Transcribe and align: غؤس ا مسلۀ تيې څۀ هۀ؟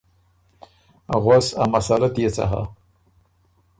غؤس 1.23 1.47
ا 1.61 1.63
مسلۀ 1.71 2.09
تيې 2.15 2.29
څۀ 2.35 2.45
هۀ؟ 2.51 2.61